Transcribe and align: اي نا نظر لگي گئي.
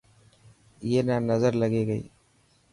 اي 0.83 0.97
نا 1.07 1.15
نظر 1.31 1.51
لگي 1.61 1.83
گئي. 1.89 2.03